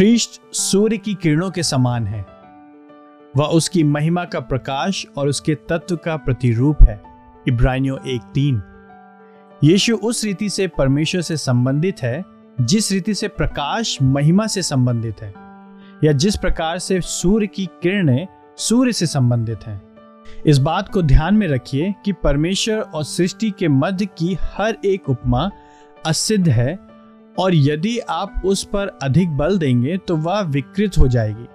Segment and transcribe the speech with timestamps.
[0.00, 2.26] ख्रीष्ट सूर्य की किरणों के समान है।
[3.36, 7.02] वह उसकी महिमा का प्रकाश और उसके तत्व का प्रतिरूप है।
[7.48, 8.62] इब्रानियों एक तीन।
[9.64, 12.24] यीशु उस रीति से परमेश्वर से संबंधित है,
[12.60, 15.34] जिस रीति से प्रकाश महिमा से संबंधित है,
[16.04, 18.26] या जिस प्रकार से सूर्य की किरणें
[18.56, 19.82] सूर्य से संबंधित हैं।
[20.46, 25.08] इस बात को ध्यान में रखिए कि परमेश्वर और सृष्टि के मध्य की हर एक
[25.08, 25.50] उपमा
[26.06, 26.89] असिद्ध है
[27.40, 31.46] और यदि आप उस पर अधिक बल देंगे तो वह विकृत हो जाएगी।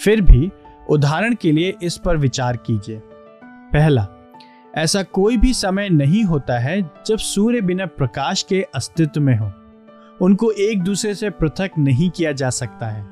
[0.00, 0.50] फिर भी
[0.90, 3.00] उदाहरण के लिए इस पर विचार कीजिए।
[3.72, 4.06] पहला,
[4.74, 9.52] ऐसा कोई भी समय नहीं होता है जब सूर्य बिना प्रकाश के अस्तित्व में हो।
[10.20, 13.04] उनको एक दूसरे से पृथक नहीं किया जा सकता है।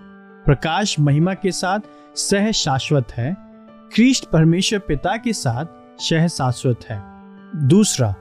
[0.46, 1.80] प्रकाश महिमा के साथ
[2.16, 3.32] सह शाश्वत है।
[3.94, 7.02] ख्रीष्ट परमेश्वर पिता के साथ सह शाश्वत है।
[7.68, 8.14] दूसरा,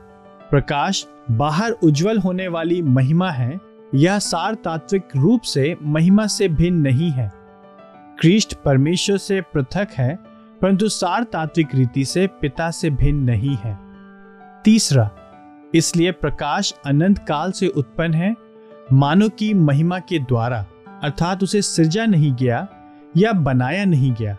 [0.50, 3.58] प्रकाश बाहर उज्जवल होने वाली महिमा है।
[3.94, 7.30] यह सार तात्विक रूप से महिमा से भिन्न नहीं है।
[8.18, 10.14] क्रिस्ट परमेश्वर से पृथक है,
[10.62, 13.78] परंतु सार तात्विक रीति से पिता से भिन्न नहीं है।
[14.64, 15.10] तीसरा,
[15.74, 18.34] इसलिए प्रकाश अनंत काल से उत्पन्न है
[18.92, 20.64] मानव की महिमा के द्वारा,
[21.02, 22.66] अर्थात उसे सृजा नहीं गया
[23.16, 24.36] या बनाया नहीं गया।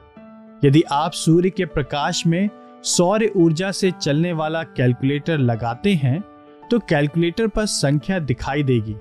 [0.63, 2.49] यदि आप सूर्य के प्रकाश में
[2.83, 6.23] सौर ऊर्जा से चलने वाला कैलकुलेटर लगाते हैं
[6.71, 8.95] तो कैलकुलेटर पर संख्या दिखाई देगी।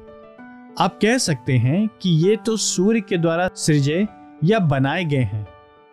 [0.80, 4.06] आप कह सकते हैं कि ये तो सूर्य के द्वारा सृजे
[4.44, 5.46] या बनाए गए हैं,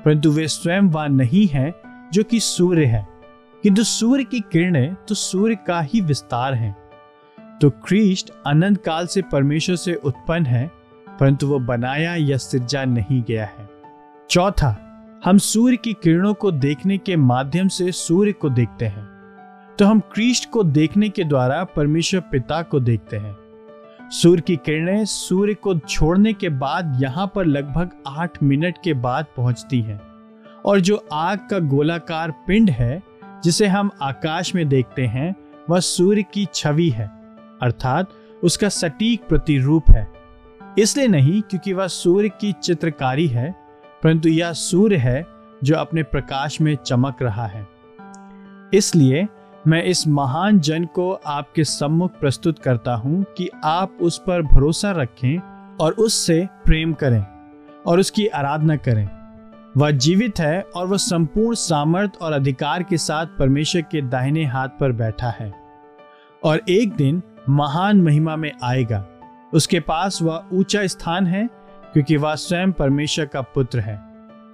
[0.05, 1.73] परंतु वे स्वयं वह नहीं है
[2.13, 3.07] जो कि सूर्य है।
[3.63, 6.75] किंतु सूर्य की किरणें तो सूर्य का ही विस्तार है।
[7.61, 10.71] तो ख्रीष्ट अनंत काल से परमेश्वर से उत्पन्न है,
[11.19, 13.69] परंतु वो बनाया या सृजा नहीं गया है।
[14.29, 14.75] चौथा,
[15.25, 19.05] हम सूर्य की किरणों को देखने के माध्यम से सूर्य को देखते हैं।
[19.79, 23.41] तो हम क्रीष्ट को देखने के द्वारा परमेश्वर पिता को देखते हैं।
[24.12, 29.26] सूर्य की किरणें सूर्य को छोड़ने के बाद यहाँ पर लगभग आठ मिनट के बाद
[29.38, 30.02] पहुँचती हैं।
[30.66, 33.04] और जो आग का गोलाकार पिंड है,
[33.44, 35.36] जिसे हम आकाश में देखते हैं,
[35.70, 37.08] वह सूर्य की छवि है,
[37.61, 38.10] अर्थात
[38.44, 40.08] उसका सटीक प्रतिरूप है।
[40.80, 43.55] इसलिए नहीं, क्योंकि वह सूर्य की चित्रकारी है,
[44.04, 45.27] परंतु यह सूर्य है
[45.64, 47.67] जो अपने प्रकाश में चमक रहा है।
[48.73, 49.27] इसलिए
[49.67, 54.92] मैं इस महान जन को आपके सम्मुख प्रस्तुत करता हूँ कि आप उस पर भरोसा
[54.92, 55.39] रखें
[55.77, 57.26] और उससे प्रेम करें
[57.88, 59.10] और उसकी आराधना करें।
[59.77, 64.67] वह जीवित है और वह संपूर्ण सामर्थ और अधिकार के साथ परमेश्वर के दाहिने हाथ
[64.67, 65.54] पर बैठा है।
[66.44, 69.05] और एक दिन महान महिमा में आएगा।
[69.54, 71.50] उसके पास वह ऊँचा स्थान है
[71.94, 74.02] क्योंकि वह स्वयं परमेश्वर का पुत्र है।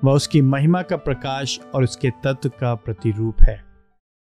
[0.04, 3.67] वह उसकी महिमा का प्रकाश और उसके तत्व का प्रतिरूप है।